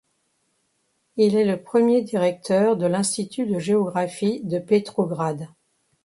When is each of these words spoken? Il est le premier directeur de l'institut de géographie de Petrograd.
Il 1.15 1.35
est 1.35 1.45
le 1.45 1.61
premier 1.61 2.01
directeur 2.01 2.75
de 2.75 2.87
l'institut 2.87 3.45
de 3.45 3.59
géographie 3.59 4.41
de 4.43 4.57
Petrograd. 4.57 5.49